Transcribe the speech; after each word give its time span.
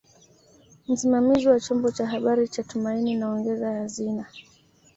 Msimamizi 0.87 1.47
wa 1.47 1.59
chombo 1.59 1.91
cha 1.91 2.05
habari 2.07 2.47
cha 2.47 2.63
Tumaini 2.63 3.15
na 3.15 3.29
ongeza 3.29 3.71
hazina 3.71 4.25